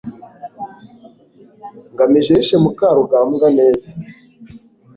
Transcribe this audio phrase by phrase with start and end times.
[1.93, 3.89] ngamije yishe mukarugambwa neza